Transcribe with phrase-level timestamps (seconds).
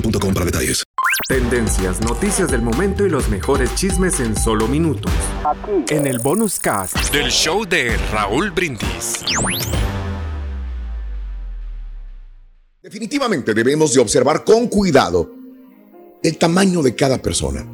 [0.00, 0.82] para detalles.
[1.28, 5.12] Tendencias, noticias del momento y los mejores chismes en solo minutos.
[5.44, 5.94] Aquí.
[5.94, 9.24] En el bonus cast del show de Raúl Brindis.
[12.82, 15.30] Definitivamente debemos de observar con cuidado
[16.22, 17.64] el tamaño de cada persona.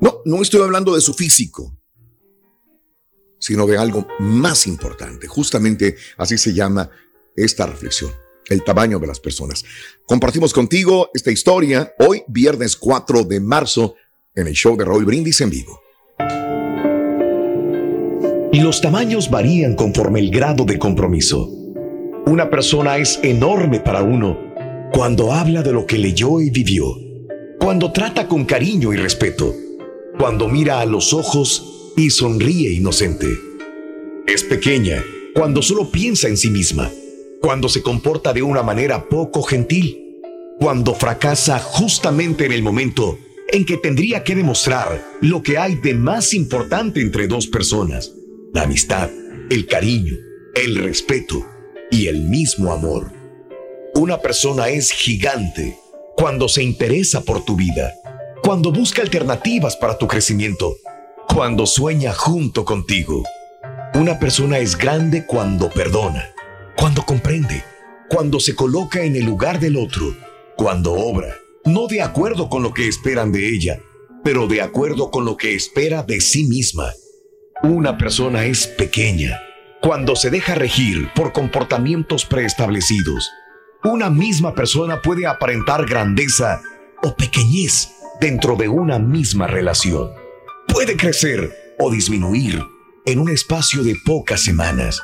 [0.00, 1.76] No, no estoy hablando de su físico,
[3.38, 5.26] sino de algo más importante.
[5.26, 6.88] Justamente así se llama
[7.36, 8.10] esta reflexión
[8.50, 9.64] el tamaño de las personas.
[10.04, 13.94] Compartimos contigo esta historia hoy, viernes 4 de marzo,
[14.34, 15.80] en el show de Raúl Brindis en vivo.
[18.52, 21.48] Los tamaños varían conforme el grado de compromiso.
[22.26, 24.38] Una persona es enorme para uno
[24.92, 26.96] cuando habla de lo que leyó y vivió,
[27.60, 29.54] cuando trata con cariño y respeto,
[30.18, 33.26] cuando mira a los ojos y sonríe inocente.
[34.26, 35.02] Es pequeña
[35.34, 36.90] cuando solo piensa en sí misma
[37.40, 40.20] cuando se comporta de una manera poco gentil,
[40.58, 45.94] cuando fracasa justamente en el momento en que tendría que demostrar lo que hay de
[45.94, 48.12] más importante entre dos personas,
[48.52, 49.10] la amistad,
[49.50, 50.14] el cariño,
[50.54, 51.44] el respeto
[51.90, 53.10] y el mismo amor.
[53.94, 55.76] Una persona es gigante
[56.16, 57.94] cuando se interesa por tu vida,
[58.42, 60.76] cuando busca alternativas para tu crecimiento,
[61.32, 63.24] cuando sueña junto contigo.
[63.94, 66.34] Una persona es grande cuando perdona
[66.80, 67.62] cuando comprende,
[68.08, 70.16] cuando se coloca en el lugar del otro,
[70.56, 71.36] cuando obra,
[71.66, 73.82] no de acuerdo con lo que esperan de ella,
[74.24, 76.90] pero de acuerdo con lo que espera de sí misma.
[77.62, 79.38] Una persona es pequeña
[79.82, 83.30] cuando se deja regir por comportamientos preestablecidos.
[83.84, 86.62] Una misma persona puede aparentar grandeza
[87.02, 87.90] o pequeñez
[88.22, 90.12] dentro de una misma relación.
[90.66, 92.64] Puede crecer o disminuir
[93.04, 95.02] en un espacio de pocas semanas.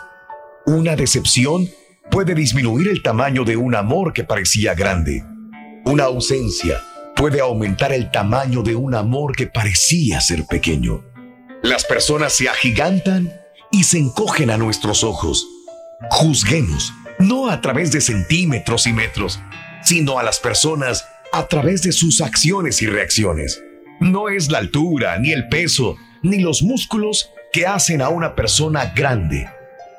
[0.69, 1.71] Una decepción
[2.11, 5.23] puede disminuir el tamaño de un amor que parecía grande.
[5.85, 6.83] Una ausencia
[7.15, 11.05] puede aumentar el tamaño de un amor que parecía ser pequeño.
[11.63, 13.33] Las personas se agigantan
[13.71, 15.47] y se encogen a nuestros ojos.
[16.11, 19.39] Juzguemos, no a través de centímetros y metros,
[19.85, 23.63] sino a las personas a través de sus acciones y reacciones.
[24.01, 28.93] No es la altura, ni el peso, ni los músculos que hacen a una persona
[28.97, 29.49] grande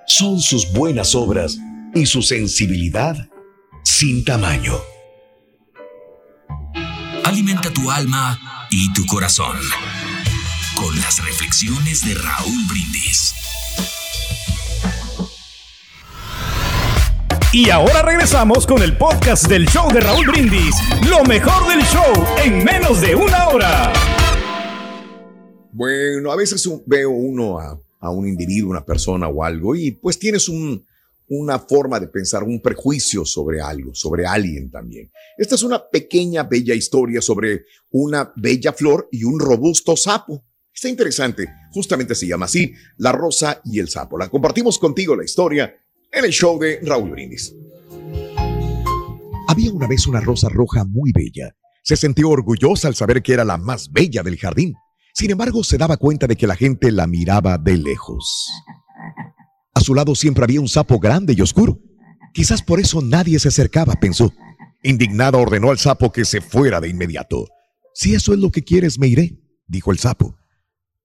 [0.07, 1.57] son sus buenas obras
[1.93, 3.15] y su sensibilidad
[3.83, 4.73] sin tamaño.
[7.25, 9.57] Alimenta tu alma y tu corazón
[10.75, 13.35] con las reflexiones de Raúl Brindis.
[17.51, 20.75] Y ahora regresamos con el podcast del show de Raúl Brindis,
[21.09, 23.93] lo mejor del show en menos de una hora.
[25.71, 30.19] Bueno, a veces veo uno a a un individuo, una persona o algo, y pues
[30.19, 30.85] tienes un,
[31.29, 35.11] una forma de pensar, un prejuicio sobre algo, sobre alguien también.
[35.37, 40.45] Esta es una pequeña, bella historia sobre una bella flor y un robusto sapo.
[40.73, 44.17] Está interesante, justamente se llama así, La Rosa y el Sapo.
[44.17, 45.73] La compartimos contigo la historia
[46.11, 47.53] en el show de Raúl Brindis.
[49.47, 51.55] Había una vez una rosa roja muy bella.
[51.83, 54.75] Se sintió orgullosa al saber que era la más bella del jardín.
[55.17, 58.51] Sin embargo, se daba cuenta de que la gente la miraba de lejos.
[59.73, 61.79] A su lado siempre había un sapo grande y oscuro.
[62.35, 64.31] Quizás por eso nadie se acercaba, pensó.
[64.83, 67.47] Indignada ordenó al sapo que se fuera de inmediato.
[67.95, 70.35] Si eso es lo que quieres, me iré, dijo el sapo.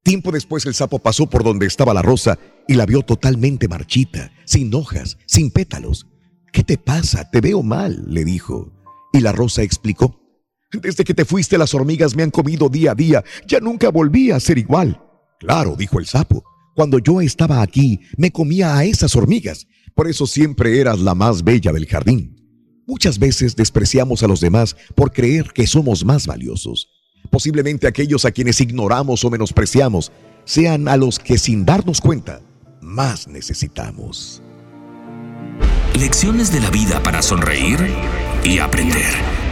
[0.02, 2.38] Tiempo después el sapo pasó por donde estaba la rosa
[2.68, 6.06] y la vio totalmente marchita, sin hojas, sin pétalos.
[6.52, 7.30] ¿Qué te pasa?
[7.30, 8.74] Te veo mal, le dijo.
[9.14, 10.21] Y la rosa explicó.
[10.72, 13.24] Desde que te fuiste las hormigas me han comido día a día.
[13.46, 15.00] Ya nunca volví a ser igual.
[15.38, 16.44] Claro, dijo el sapo.
[16.74, 19.66] Cuando yo estaba aquí, me comía a esas hormigas.
[19.94, 22.36] Por eso siempre eras la más bella del jardín.
[22.86, 26.88] Muchas veces despreciamos a los demás por creer que somos más valiosos.
[27.30, 30.10] Posiblemente aquellos a quienes ignoramos o menospreciamos
[30.44, 32.40] sean a los que sin darnos cuenta
[32.80, 34.42] más necesitamos.
[35.98, 37.78] Lecciones de la vida para sonreír
[38.44, 39.51] y aprender.